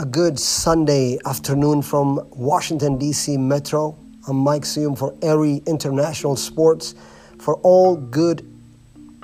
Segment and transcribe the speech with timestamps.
[0.00, 3.36] A good Sunday afternoon from Washington, D.C.
[3.36, 3.98] Metro.
[4.26, 6.94] I'm Mike Sium for Eri International Sports.
[7.38, 8.50] For all good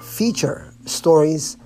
[0.03, 1.57] feature stories,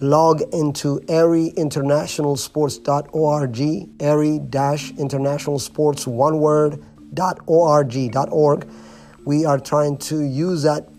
[0.00, 6.84] log into eriinternationalsports.org, eri-international sports, one word,
[7.46, 7.96] .org,
[8.30, 8.68] .org.
[9.24, 10.90] We are trying to use that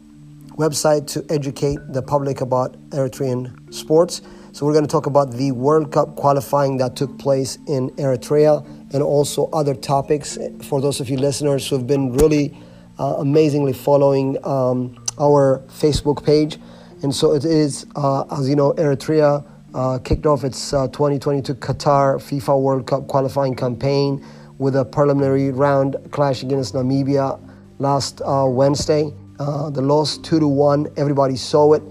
[0.60, 4.21] website to educate the public about Eritrean sports.
[4.52, 8.66] So we're going to talk about the World Cup qualifying that took place in Eritrea
[8.93, 12.57] and also other topics for those of you listeners who have been really
[13.00, 16.57] uh, amazingly following um, our Facebook page.
[17.04, 21.55] And so it is, uh, as you know, Eritrea uh, kicked off its uh, 2022
[21.55, 24.25] Qatar FIFA World Cup qualifying campaign
[24.57, 27.39] with a preliminary round clash against Namibia
[27.78, 29.14] last uh, Wednesday.
[29.39, 30.86] Uh, the loss two to one.
[30.98, 31.82] Everybody saw it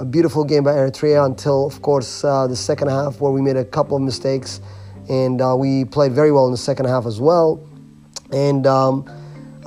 [0.00, 3.56] a beautiful game by Eritrea until, of course, uh, the second half where we made
[3.56, 4.60] a couple of mistakes,
[5.08, 7.64] and uh, we played very well in the second half as well.
[8.32, 9.08] And um,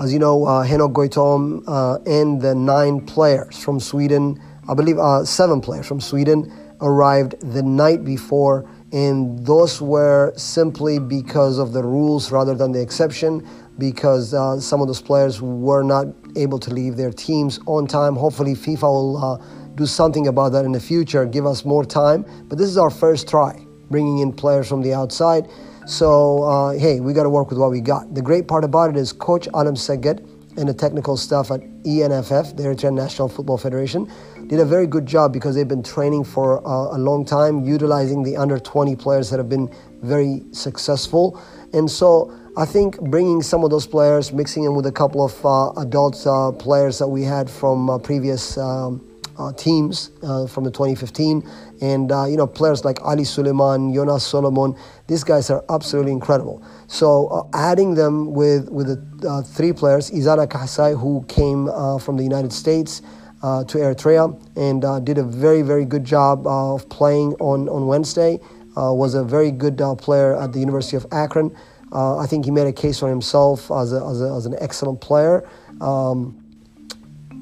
[0.01, 4.99] as you know, uh, Henok Goitom uh, and the nine players from Sweden, I believe
[4.99, 11.73] uh, seven players from Sweden, arrived the night before, and those were simply because of
[11.73, 13.47] the rules rather than the exception.
[13.77, 18.15] Because uh, some of those players were not able to leave their teams on time.
[18.15, 19.43] Hopefully, FIFA will
[19.79, 22.25] do something about that in the future, give us more time.
[22.49, 25.47] But this is our first try, bringing in players from the outside.
[25.87, 28.13] So, uh, hey, we got to work with what we got.
[28.13, 30.27] The great part about it is Coach Alemseged
[30.59, 34.11] and the technical staff at ENFF, the Eritrean National Football Federation,
[34.47, 38.23] did a very good job because they've been training for uh, a long time, utilizing
[38.23, 41.41] the under 20 players that have been very successful.
[41.73, 45.45] And so I think bringing some of those players, mixing them with a couple of
[45.45, 49.08] uh, adult uh, players that we had from uh, previous um,
[49.39, 51.47] uh, teams uh, from the 2015,
[51.81, 54.75] and uh, you know players like Ali Suleiman, Jonas Solomon.
[55.07, 56.61] These guys are absolutely incredible.
[56.87, 61.97] So uh, adding them with with the uh, three players, Ezana Kahsay, who came uh,
[61.97, 63.01] from the United States.
[63.41, 64.25] to Eritrea
[64.67, 68.37] and did a very very good job of playing on on Wednesday.
[68.75, 71.47] was a very good player at the University of Akron.
[71.93, 74.99] I think he made a case for himself as, a, as, a, as an excellent
[74.99, 75.47] player.
[75.79, 76.35] Um,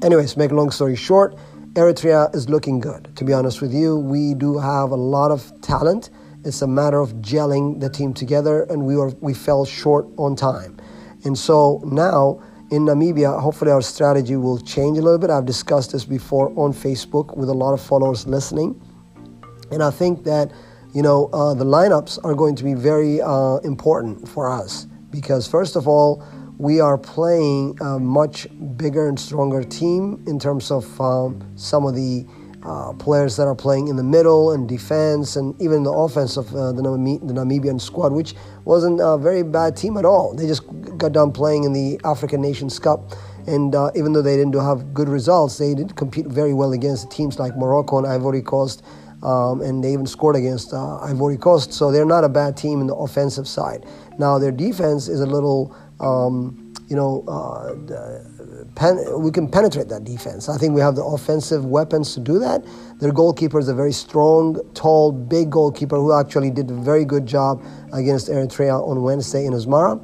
[0.02, 1.36] anyways, make a long story short,
[1.78, 3.08] Eritrea is looking good.
[3.14, 6.10] To be honest with you, we do have a lot of talent.
[6.44, 10.34] It's a matter of gelling the team together, and we were we fell short on
[10.34, 10.76] time.
[11.24, 15.30] And so now in Namibia, hopefully our strategy will change a little bit.
[15.30, 18.74] I've discussed this before on Facebook with a lot of followers listening,
[19.70, 20.50] and I think that
[20.94, 25.46] you know uh, the lineups are going to be very uh, important for us because
[25.46, 26.24] first of all
[26.58, 31.94] we are playing a much bigger and stronger team in terms of um, some of
[31.94, 32.26] the
[32.64, 36.52] uh, players that are playing in the middle and defense and even the offense of
[36.54, 40.34] uh, the, Nam- the, Namibian squad, which wasn't a very bad team at all.
[40.34, 40.62] They just
[40.98, 43.12] got done playing in the African Nations Cup.
[43.46, 47.10] And uh, even though they didn't have good results, they did compete very well against
[47.10, 48.82] teams like Morocco and Ivory Coast.
[49.22, 51.72] Um, and they even scored against uh, Ivory Coast.
[51.72, 53.86] So they're not a bad team in the offensive side.
[54.18, 57.74] Now, their defense is a little um, you know, uh,
[58.74, 60.48] pen, we can penetrate that defense.
[60.48, 62.64] I think we have the offensive weapons to do that.
[62.98, 67.26] Their goalkeeper is a very strong, tall, big goalkeeper who actually did a very good
[67.26, 70.02] job against Eritrea on Wednesday in Asmara.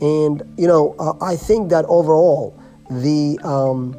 [0.00, 2.58] And, you know, uh, I think that overall,
[2.90, 3.96] the um,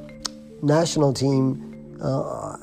[0.62, 2.58] national team uh,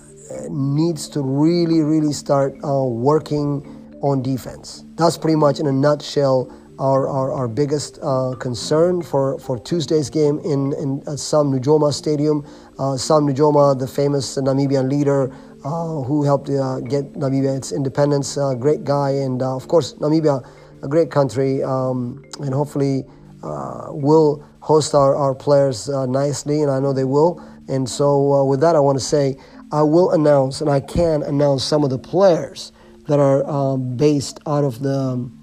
[0.51, 3.65] needs to really, really start uh, working
[4.03, 4.85] on defense.
[4.97, 10.11] That's pretty much in a nutshell our, our, our biggest uh, concern for, for Tuesday's
[10.11, 12.47] game in, in uh, Sam Nujoma Stadium.
[12.79, 15.33] Uh, Sam Nujoma, the famous Namibian leader
[15.65, 20.47] uh, who helped uh, get Namibia its independence, great guy, and of course, Namibia,
[20.83, 23.05] a great country, um, and hopefully
[23.43, 27.41] will host our, our players nicely, and I know they will.
[27.69, 29.37] And so, with that, I want to say
[29.71, 32.73] I will announce, and I can announce some of the players
[33.07, 34.99] that are based out of the.
[34.99, 35.42] Um,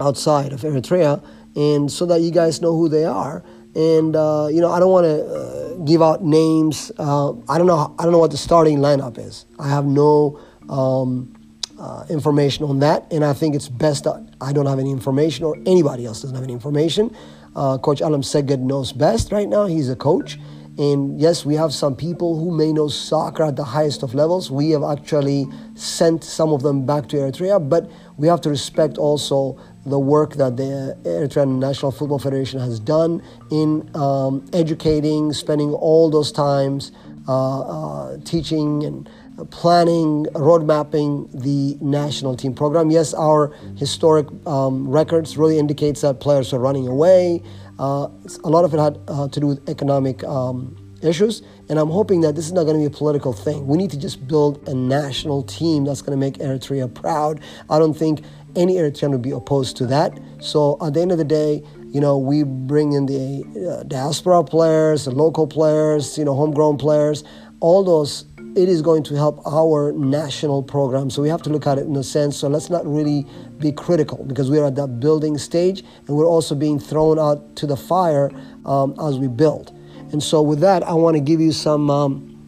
[0.00, 1.22] outside of Eritrea,
[1.54, 3.44] and so that you guys know who they are.
[3.74, 6.92] And uh, you know, I don't want to uh, give out names.
[6.98, 7.94] Uh, I don't know.
[7.98, 9.46] I don't know what the starting lineup is.
[9.58, 11.34] I have no um,
[11.78, 15.44] uh, information on that, and I think it's best that I don't have any information,
[15.44, 17.14] or anybody else doesn't have any information.
[17.54, 19.66] Uh, coach Alemseged knows best right now.
[19.66, 20.38] He's a coach.
[20.78, 24.50] And yes, we have some people who may know soccer at the highest of levels.
[24.50, 28.96] We have actually sent some of them back to Eritrea, but we have to respect
[28.96, 35.72] also the work that the Eritrean National Football Federation has done in um, educating, spending
[35.72, 36.92] all those times
[37.28, 39.08] uh, uh, teaching and
[39.50, 42.90] planning, road mapping the national team program.
[42.90, 47.42] Yes, our historic um, records really indicates that players are running away.
[47.78, 48.08] Uh,
[48.44, 52.20] a lot of it had uh, to do with economic um, issues, and I'm hoping
[52.20, 53.66] that this is not going to be a political thing.
[53.66, 57.40] We need to just build a national team that's going to make Eritrea proud.
[57.70, 58.22] I don't think
[58.56, 60.18] any Eritrean would be opposed to that.
[60.40, 64.44] So at the end of the day, you know, we bring in the uh, diaspora
[64.44, 67.24] players, the local players, you know, homegrown players,
[67.60, 68.24] all those.
[68.54, 71.08] It is going to help our national program.
[71.08, 72.36] So we have to look at it in a sense.
[72.36, 73.26] So let's not really
[73.58, 77.66] be critical because we're at that building stage and we're also being thrown out to
[77.66, 78.30] the fire
[78.66, 79.70] um, as we build.
[80.12, 82.46] And so with that, I want to give you some um,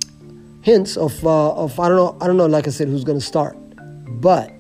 [0.61, 3.19] hints of, uh, of I don't know I don't know like I said who's going
[3.19, 3.57] to start,
[4.21, 4.51] but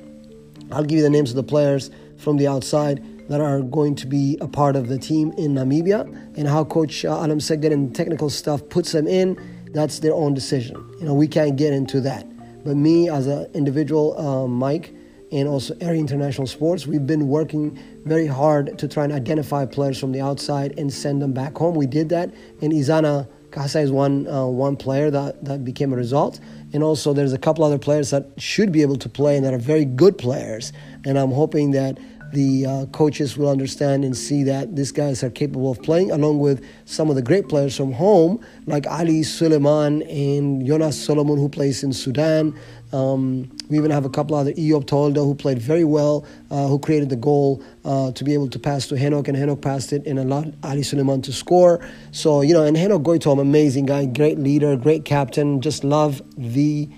[0.72, 4.06] I'll give you the names of the players from the outside that are going to
[4.06, 6.02] be a part of the team in Namibia
[6.36, 9.38] and how Coach uh, Alemseged and technical stuff puts them in.
[9.72, 10.76] That's their own decision.
[11.00, 12.26] You know, we can't get into that.
[12.64, 14.94] But me as an individual, uh, Mike,
[15.32, 19.98] and also Eri International Sports, we've been working very hard to try and identify players
[19.98, 21.74] from the outside and send them back home.
[21.74, 22.32] We did that,
[22.62, 26.40] and Ezana Kahsay is one uh, one player that, that became a result.
[26.74, 29.54] And also, there's a couple other players that should be able to play and that
[29.54, 30.72] are very good players.
[31.04, 31.96] And I'm hoping that
[32.32, 36.38] the uh, coaches will understand and see that these guys are capable of playing, along
[36.38, 41.48] with some of the great players from home, like Ali Suleiman and Jonas Solomon, who
[41.48, 42.58] plays in Sudan.
[42.92, 46.78] Um, we even have a couple other Eob Toldo who played very well, uh, who
[46.78, 50.06] created the goal uh, to be able to pass to Henok, and Henok passed it
[50.06, 51.84] and allowed Ali Suleiman to score.
[52.12, 56.88] So, you know, and Henok Goitom, amazing guy, great leader, great captain, just love the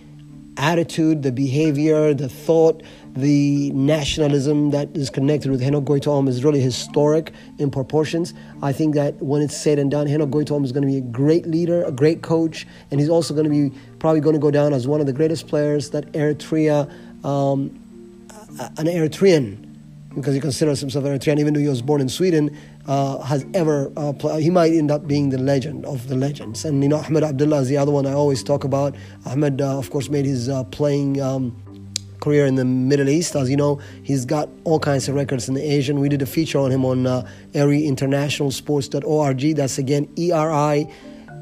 [0.56, 2.82] attitude, the behavior, the thought,
[3.14, 8.34] the nationalism that is connected with Henok Goitom is really historic in proportions.
[8.62, 11.00] I think that when it's said and done, Henok Goitom is going to be a
[11.00, 14.50] great leader, a great coach, and he's also going to be probably going to go
[14.50, 16.90] down as one of the greatest players that Eritrea,
[17.24, 17.82] um,
[18.58, 19.65] an Eritrean,
[20.16, 23.92] because he considers himself Eritrean, even though he was born in Sweden, uh, has ever
[23.96, 24.12] uh.
[24.38, 26.64] He might end up being the legend of the legends.
[26.64, 28.96] And you know, Ahmed Abdullah is the other one I always talk about.
[29.26, 31.20] Ahmed, uh, of course, made his uh, playing.
[31.20, 31.54] Um,
[32.18, 33.36] career in the Middle East.
[33.36, 36.00] As you know, he's got all kinds of records in the Asian.
[36.00, 39.54] We did a feature on him on uh, eriinternationalsports.org.
[39.54, 40.92] That's again E R I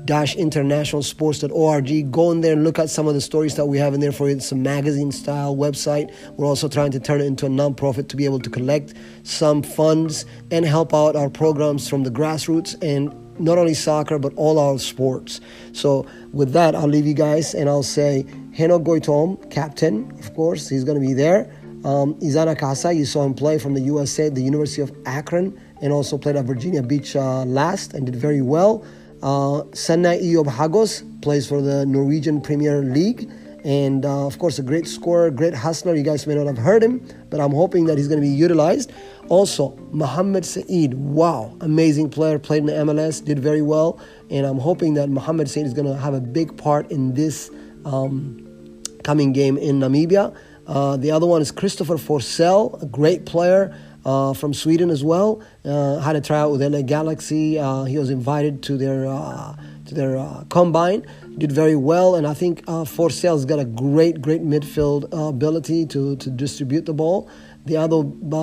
[0.07, 2.13] internationalsports.org.
[2.13, 4.13] Go in there and look at some of the stories that we have in there
[4.13, 4.37] for you.
[4.37, 6.15] It's a magazine style website.
[6.37, 9.63] We're also trying to turn it into a nonprofit to be able to collect some
[9.63, 14.59] funds and help out our programs from the grassroots and not only soccer but all
[14.59, 15.41] our sports.
[15.73, 20.69] So with that, I'll leave you guys and I'll say Henok Goitom, captain, of course,
[20.69, 21.53] he's going to be there.
[21.85, 25.93] Um, Ezana Kahsay, you saw him play from the USA, the University of Akron, and
[25.93, 28.85] also played at Virginia Beach uh, last and did very well.
[29.23, 33.31] Uh, Senna Eob Hagos plays for the Norwegian Premier League.
[33.65, 35.95] And uh, of course, a great scorer, great hustler.
[35.95, 37.01] You guys may not have heard him,
[37.31, 38.93] but I'm hoping that he's going to be utilized.
[39.29, 43.99] Also, Mohamed Saeed, wow, amazing player, played in the MLS, did very well.
[44.29, 47.51] And I'm hoping that Mohamed Saeed is going to have a big part in this
[47.87, 50.37] um, coming game in Namibia.
[50.67, 53.75] Uh, the other one is Christopher Forsell, a great player
[54.05, 55.43] uh, from Sweden as well.
[55.65, 57.59] Uh, had a tryout with LA Galaxy.
[57.59, 59.57] Uh, he was invited to their uh,
[59.87, 61.07] to their uh, combine.
[61.37, 66.17] Did very well, and I think uh, Forsell's got a great, great midfield ability to
[66.17, 67.29] to distribute the ball.
[67.67, 68.03] The other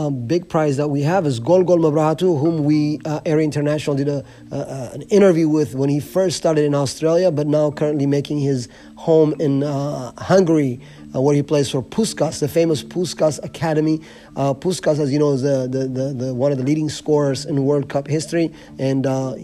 [0.09, 4.23] big prize that we have is Golgol Mebrahtu, whom we, uh, Eri International, did a,
[4.51, 8.67] uh, an interview with when he first started in Australia, but now currently making his
[8.95, 10.79] home in uh, Hungary,
[11.15, 14.01] uh, where he plays for Puskas, the famous Puskas Academy.
[14.35, 17.45] Uh, Puskas, as you know, is the, the, the, the, one of the leading scorers
[17.45, 19.35] in World Cup history, and uh,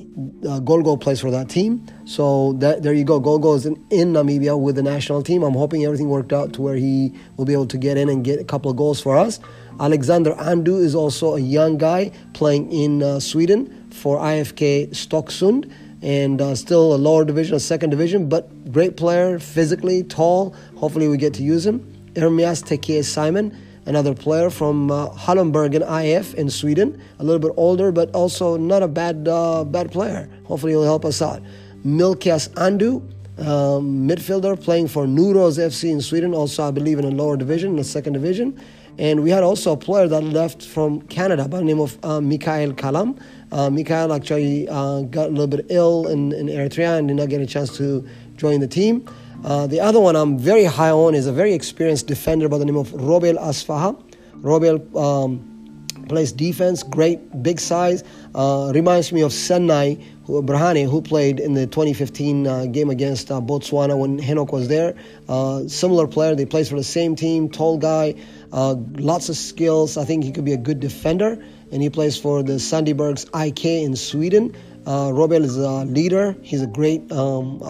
[0.61, 1.85] Golgol plays for that team.
[2.05, 3.19] So that, there you go.
[3.19, 5.43] Golgol is in, in Namibia with the national team.
[5.43, 8.23] I'm hoping everything worked out to where he will be able to get in and
[8.23, 9.39] get a couple of goals for us.
[9.79, 15.71] Alexander Andu is also a young guy playing in uh, Sweden for IFK Stocksund
[16.01, 20.55] and uh, still a lower division, a second division, but great player, physically tall.
[20.75, 21.79] Hopefully, we get to use him.
[22.13, 27.91] Ermias Teke Simon, another player from uh, Hallenbergen IF in Sweden, a little bit older,
[27.91, 30.29] but also not a bad uh, bad player.
[30.45, 31.41] Hopefully, he'll help us out.
[31.85, 33.01] Milkias Andu,
[33.39, 37.71] um, midfielder playing for Nuros FC in Sweden, also I believe in a lower division,
[37.71, 38.59] in the second division.
[38.99, 42.19] And we had also a player that left from Canada by the name of uh,
[42.19, 43.19] Mikhail Kalam.
[43.51, 47.29] Uh, Mikhail actually uh, got a little bit ill in, in Eritrea and did not
[47.29, 49.07] get a chance to join the team.
[49.43, 52.65] Uh, the other one I'm very high on is a very experienced defender by the
[52.65, 54.01] name of Robel Asfaha.
[54.41, 58.03] Robel um, plays defense, great, big size.
[58.35, 63.39] Uh, reminds me of Senai Brahane, who played in the 2015 uh, game against uh,
[63.39, 64.95] Botswana when Henok was there.
[65.27, 68.15] Uh, similar player, they plays for the same team, tall guy,
[68.51, 69.97] uh, lots of skills.
[69.97, 73.65] I think he could be a good defender, and he plays for the Sandbergs IK
[73.65, 74.55] in Sweden.
[74.85, 76.35] Uh, Robel is a leader.
[76.41, 77.61] He's a great um,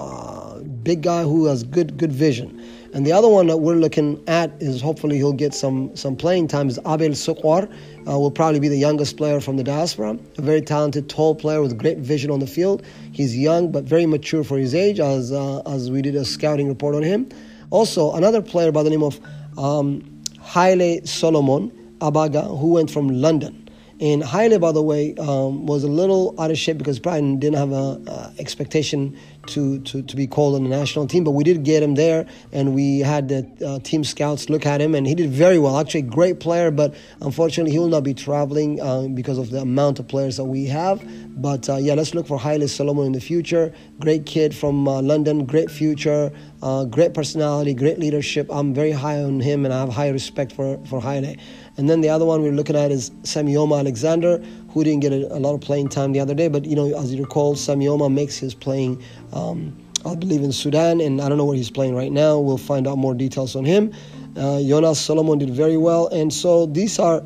[0.63, 2.63] big guy who has good good vision.
[2.93, 6.47] And the other one that we're looking at is hopefully he'll get some some playing
[6.47, 7.71] time is Abel Sukwar.
[8.07, 10.17] Uh, will probably be the youngest player from the diaspora.
[10.37, 12.83] A very talented, tall player with great vision on the field.
[13.11, 16.67] He's young but very mature for his age, as uh, as we did a scouting
[16.67, 17.29] report on him.
[17.69, 19.19] Also, another player by the name of
[19.57, 20.01] um,
[20.41, 23.66] Haile Solomon Abaga, who went from London.
[23.99, 27.57] And Haile, by the way, um, was a little out of shape because Brian didn't
[27.57, 31.43] have an uh, expectation to, to, to be called on the national team, but we
[31.43, 35.07] did get him there, and we had the uh, team scouts look at him, and
[35.07, 35.79] he did very well.
[35.79, 39.99] Actually, great player, but unfortunately, he will not be traveling uh, because of the amount
[39.99, 41.01] of players that we have.
[41.41, 43.73] But uh, yeah, let's look for Haile Solomon in the future.
[43.99, 48.47] Great kid from uh, London, great future, uh, great personality, great leadership.
[48.51, 51.35] I'm very high on him, and I have high respect for, for Haile.
[51.77, 54.39] And then the other one we're looking at is Samioma Alexander,
[54.71, 56.47] who didn't get a, a, lot of playing time the other day.
[56.47, 60.99] But, you know, as you recall, Samioma makes his playing, um, I believe, in Sudan,
[60.99, 62.39] and I don't know where he's playing right now.
[62.39, 63.93] We'll find out more details on him.
[64.35, 66.07] Uh, Jonas Solomon did very well.
[66.07, 67.23] And so these are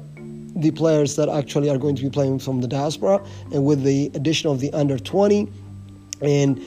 [0.56, 4.12] the players that actually are going to be playing from the diaspora, and with the
[4.16, 5.48] addition of the under 20,
[6.22, 6.60] and,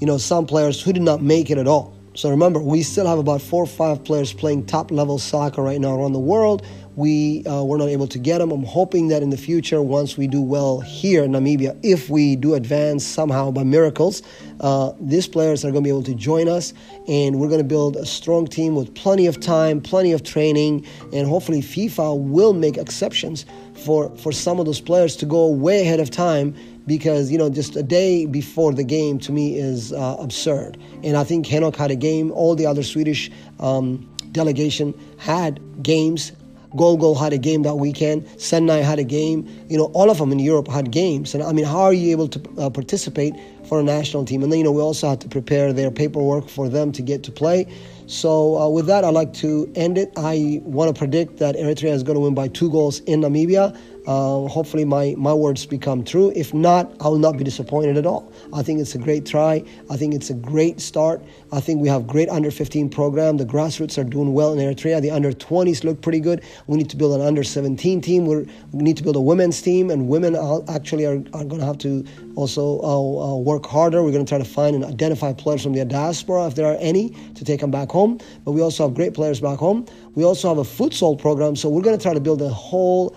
[0.00, 1.94] you know, some players who did not make it at all.
[2.14, 5.80] So remember, we still have about four or five players playing top level soccer right
[5.80, 6.66] now around the world
[6.98, 8.50] we uh, were not able to get them.
[8.50, 12.34] I'm hoping that in the future, once we do well here in Namibia, if we
[12.34, 14.20] do advance somehow by miracles,
[14.58, 16.74] uh, these players are going to be able to join us,
[17.06, 20.84] and we're going to build a strong team with plenty of time, plenty of training,
[21.12, 25.82] and hopefully FIFA will make exceptions for for some of those players to go way
[25.82, 26.52] ahead of time
[26.88, 30.76] because you know just a day before the game to me is uh, absurd.
[31.04, 32.32] And I think Henok had a game.
[32.32, 36.32] All the other Swedish um, delegation had games
[36.76, 38.24] Golgol had a game that weekend.
[38.36, 39.48] Senai had a game.
[39.68, 41.34] You know, all of them in Europe had games.
[41.34, 43.34] And I mean, how are you able to uh, participate
[43.68, 44.42] for a national team?
[44.42, 47.22] And then, you know, we also had to prepare their paperwork for them to get
[47.24, 47.66] to play.
[48.06, 50.12] So, uh, with that, I'd like to end it.
[50.16, 53.76] I want to predict that Eritrea is going to win by two goals in Namibia.
[54.08, 56.32] Uh, hopefully, my, my words become true.
[56.34, 58.32] If not, I will not be disappointed at all.
[58.54, 59.62] I think it's a great try.
[59.90, 61.22] I think it's a great start.
[61.52, 63.36] I think we have great under 15 program.
[63.36, 65.02] The grassroots are doing well in Eritrea.
[65.02, 66.42] The under 20s look pretty good.
[66.68, 68.24] We need to build an under 17 team.
[68.24, 70.34] We're, we need to build a women's team, and women
[70.70, 72.02] actually are, are going to have to
[72.34, 74.02] also uh, uh, work harder.
[74.02, 76.78] We're going to try to find and identify players from the diaspora, if there are
[76.80, 78.20] any, to take them back home.
[78.46, 79.84] But we also have great players back home.
[80.14, 83.14] We also have a futsal program, so we're going to try to build a whole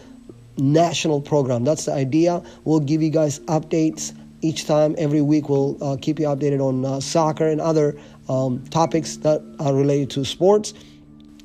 [0.58, 1.63] national program.
[1.63, 2.43] That's the idea.
[2.63, 4.96] We'll give you guys updates each time.
[4.98, 9.41] Every week, we'll uh, keep you updated on uh, soccer and other um, topics that
[9.60, 10.74] are related to sports.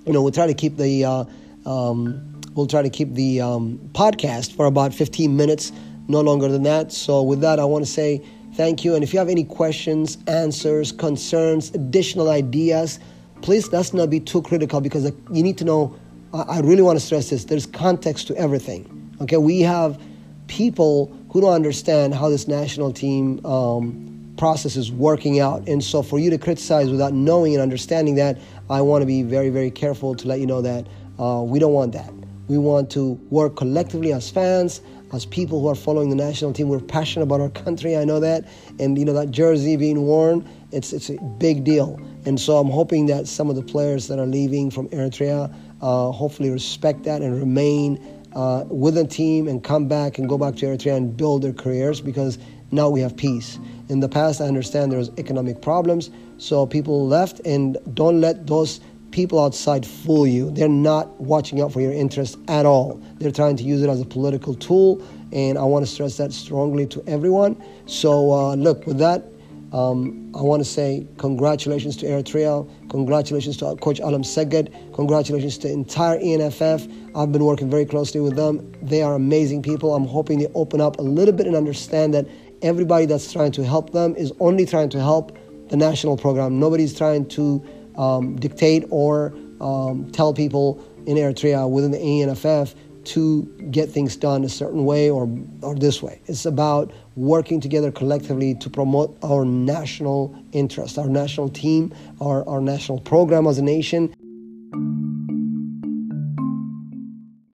[0.07, 1.25] You know, we'll try to keep the uh,
[1.67, 5.73] um, we'll try to keep the um, podcast for about 15 minutes,
[6.09, 6.93] no longer than that.
[6.93, 8.95] So, with that, I want to say thank you.
[8.95, 12.99] And if you have any questions, answers, concerns, additional ideas,
[13.43, 15.97] please let's not be too critical because you need to know.
[16.33, 17.45] I really want to stress this.
[17.45, 19.99] There's context to everything Okay, we have
[20.47, 25.67] people who don't understand how this national team um, process is working out.
[25.67, 29.23] And so for you to criticize without knowing and understanding that, I want to be
[29.23, 30.87] very, very careful to let you know that
[31.19, 32.13] uh, we don't want that.
[32.49, 34.83] We want to work collectively as fans,
[35.15, 36.69] as people who are following the national team.
[36.69, 37.97] We're passionate about our country.
[37.97, 38.47] I know that,
[38.79, 41.99] and you know that jersey being worn, it's it's a big deal.
[42.27, 46.11] And so I'm hoping that some of the players that are leaving from Eritrea, uh,
[46.11, 48.01] hopefully respect that and remain
[48.35, 51.53] uh, with a team and come back and go back to Eritrea and build their
[51.53, 52.39] careers because
[52.71, 53.59] now we have peace.
[53.89, 58.47] In the past, I understand there was economic problems, so people left, and don't let
[58.47, 58.81] those
[59.13, 60.51] people outside fool you.
[60.51, 63.01] They're not watching out for your interests at all.
[63.19, 65.03] They're trying to use it as a political tool,
[65.33, 67.63] and I want to stress that strongly to everyone.
[67.87, 69.25] So, uh, look, with that,
[69.73, 76.19] um, I want to say congratulations to Eritrea, congratulations to Coach Alemseged, congratulations to entire
[76.19, 76.89] ENFF.
[77.17, 78.73] I've been working very closely with them.
[78.83, 79.95] They are amazing people.
[79.95, 82.27] I'm hoping they open up a little bit and understand that
[82.63, 85.37] everybody that's trying to help them is only trying to help
[85.69, 86.61] the national program.
[86.61, 87.65] Nobody's trying to
[87.97, 92.75] um, dictate or um, tell people in Eritrea within the ENFF
[93.07, 95.29] to get things done a certain way or,
[95.63, 96.21] or this way.
[96.27, 102.61] It's about working together collectively to promote our national interest, our national team, our, our
[102.61, 104.15] national program as a nation.